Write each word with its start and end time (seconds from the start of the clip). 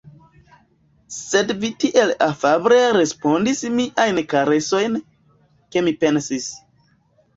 Sed 1.15 1.51
vi 1.63 1.69
tiel 1.83 2.13
afable 2.27 2.79
respondadis 2.97 3.61
miajn 3.77 4.23
karesojn, 4.33 4.97
ke 5.77 5.85
mi 5.91 5.95
pensis. 6.07 6.49